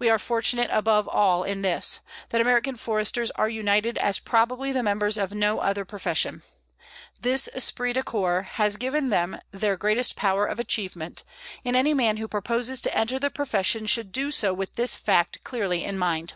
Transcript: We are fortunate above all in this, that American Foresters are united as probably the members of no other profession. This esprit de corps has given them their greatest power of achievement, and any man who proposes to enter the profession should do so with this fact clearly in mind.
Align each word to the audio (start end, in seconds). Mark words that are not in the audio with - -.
We 0.00 0.10
are 0.10 0.18
fortunate 0.18 0.70
above 0.72 1.06
all 1.06 1.44
in 1.44 1.62
this, 1.62 2.00
that 2.30 2.40
American 2.40 2.74
Foresters 2.74 3.30
are 3.30 3.48
united 3.48 3.96
as 3.96 4.18
probably 4.18 4.72
the 4.72 4.82
members 4.82 5.16
of 5.16 5.32
no 5.32 5.60
other 5.60 5.84
profession. 5.84 6.42
This 7.20 7.48
esprit 7.54 7.92
de 7.92 8.02
corps 8.02 8.42
has 8.54 8.76
given 8.76 9.08
them 9.10 9.40
their 9.52 9.76
greatest 9.76 10.16
power 10.16 10.46
of 10.46 10.58
achievement, 10.58 11.22
and 11.64 11.76
any 11.76 11.94
man 11.94 12.16
who 12.16 12.26
proposes 12.26 12.80
to 12.80 12.98
enter 12.98 13.20
the 13.20 13.30
profession 13.30 13.86
should 13.86 14.10
do 14.10 14.32
so 14.32 14.52
with 14.52 14.74
this 14.74 14.96
fact 14.96 15.44
clearly 15.44 15.84
in 15.84 15.96
mind. 15.96 16.34